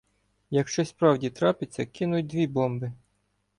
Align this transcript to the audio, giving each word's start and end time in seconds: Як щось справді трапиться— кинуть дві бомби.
Як 0.49 0.67
щось 0.67 0.89
справді 0.89 1.29
трапиться— 1.29 1.85
кинуть 1.85 2.27
дві 2.27 2.47
бомби. 2.47 2.91